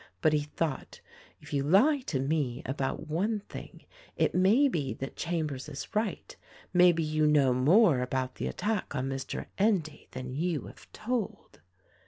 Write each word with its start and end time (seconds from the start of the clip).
But 0.21 0.33
he 0.33 0.41
thought: 0.45 0.99
"If 1.41 1.53
you 1.53 1.61
lie 1.61 1.99
to 2.07 2.19
me 2.19 2.63
about 2.65 3.07
one 3.07 3.41
thing 3.41 3.85
it 4.15 4.33
maybe 4.33 4.93
that 4.95 5.15
Chambers 5.15 5.69
is 5.69 5.93
right— 5.95 6.35
maybe 6.73 7.03
you 7.03 7.27
know 7.27 7.53
more 7.53 8.01
about 8.01 8.33
the 8.37 8.47
attack 8.47 8.95
on 8.95 9.07
Mr. 9.09 9.45
Endy 9.59 10.07
than 10.09 10.33
you 10.33 10.61
have 10.63 10.91
told." 10.91 11.59